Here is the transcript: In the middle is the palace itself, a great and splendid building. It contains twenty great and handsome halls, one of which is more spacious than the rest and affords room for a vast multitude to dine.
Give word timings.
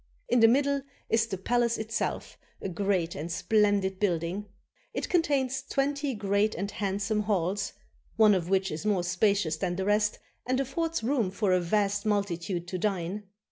In 0.29 0.39
the 0.39 0.47
middle 0.47 0.81
is 1.09 1.27
the 1.27 1.37
palace 1.37 1.77
itself, 1.77 2.35
a 2.59 2.67
great 2.67 3.13
and 3.13 3.31
splendid 3.31 3.99
building. 3.99 4.47
It 4.95 5.09
contains 5.09 5.61
twenty 5.61 6.15
great 6.15 6.55
and 6.55 6.71
handsome 6.71 7.19
halls, 7.19 7.73
one 8.15 8.33
of 8.33 8.49
which 8.49 8.71
is 8.71 8.83
more 8.83 9.03
spacious 9.03 9.57
than 9.57 9.75
the 9.75 9.85
rest 9.85 10.17
and 10.47 10.59
affords 10.59 11.03
room 11.03 11.29
for 11.29 11.51
a 11.53 11.59
vast 11.61 12.07
multitude 12.07 12.67
to 12.69 12.79
dine. 12.79 13.25